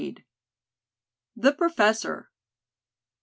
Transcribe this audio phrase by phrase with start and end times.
[1.35, 2.31] THE PROFESSOR.